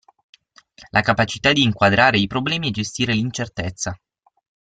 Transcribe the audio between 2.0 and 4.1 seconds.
i problemi e gestire l'incertezza.